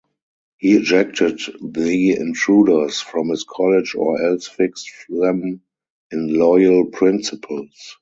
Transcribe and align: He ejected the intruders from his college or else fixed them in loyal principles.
He 0.57 0.77
ejected 0.77 1.41
the 1.61 2.15
intruders 2.17 2.99
from 3.01 3.29
his 3.29 3.43
college 3.43 3.93
or 3.93 4.19
else 4.19 4.47
fixed 4.47 4.89
them 5.11 5.61
in 6.11 6.33
loyal 6.33 6.85
principles. 6.87 7.99